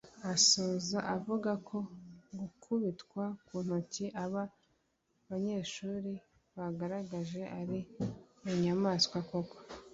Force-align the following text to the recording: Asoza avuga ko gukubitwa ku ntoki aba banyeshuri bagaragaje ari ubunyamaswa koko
Asoza 0.33 0.99
avuga 1.15 1.51
ko 1.67 1.77
gukubitwa 2.39 3.23
ku 3.45 3.55
ntoki 3.65 4.05
aba 4.23 4.43
banyeshuri 5.29 6.13
bagaragaje 6.57 7.41
ari 7.59 7.79
ubunyamaswa 8.41 9.17
koko 9.29 9.57